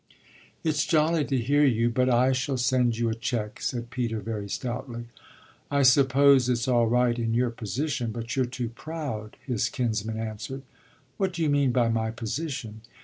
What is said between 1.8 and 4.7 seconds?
but I shall send you a cheque," said Peter very